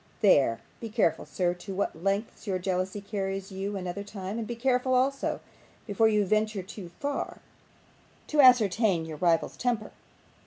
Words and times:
There. 0.21 0.61
Be 0.79 0.89
careful, 0.89 1.27
sir, 1.27 1.53
to 1.53 1.75
what 1.75 2.01
lengths 2.03 2.47
your 2.47 2.57
jealousy 2.57 3.01
carries 3.01 3.51
you 3.51 3.77
another 3.77 4.03
time; 4.03 4.39
and 4.39 4.47
be 4.47 4.55
careful, 4.55 4.95
also, 4.95 5.41
before 5.85 6.07
you 6.07 6.25
venture 6.25 6.63
too 6.63 6.89
far, 6.99 7.37
to 8.25 8.41
ascertain 8.41 9.05
your 9.05 9.17
rival's 9.17 9.55
temper. 9.55 9.91